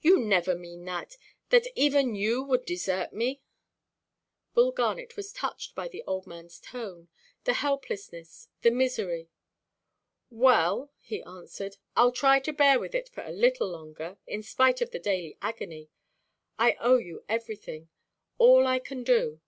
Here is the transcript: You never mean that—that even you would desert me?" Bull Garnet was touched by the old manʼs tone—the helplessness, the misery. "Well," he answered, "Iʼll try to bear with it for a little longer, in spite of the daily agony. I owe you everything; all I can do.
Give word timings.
You 0.00 0.18
never 0.24 0.54
mean 0.54 0.86
that—that 0.86 1.66
even 1.76 2.14
you 2.14 2.42
would 2.42 2.64
desert 2.64 3.12
me?" 3.12 3.42
Bull 4.54 4.72
Garnet 4.72 5.16
was 5.18 5.34
touched 5.34 5.74
by 5.74 5.86
the 5.86 6.02
old 6.06 6.24
manʼs 6.24 6.62
tone—the 6.62 7.52
helplessness, 7.52 8.48
the 8.62 8.70
misery. 8.70 9.28
"Well," 10.30 10.92
he 10.98 11.22
answered, 11.22 11.76
"Iʼll 11.94 12.14
try 12.14 12.40
to 12.40 12.54
bear 12.54 12.80
with 12.80 12.94
it 12.94 13.10
for 13.10 13.22
a 13.22 13.32
little 13.32 13.68
longer, 13.68 14.16
in 14.26 14.42
spite 14.42 14.80
of 14.80 14.92
the 14.92 14.98
daily 14.98 15.36
agony. 15.42 15.90
I 16.58 16.72
owe 16.80 16.96
you 16.96 17.22
everything; 17.28 17.90
all 18.38 18.66
I 18.66 18.78
can 18.78 19.04
do. 19.04 19.42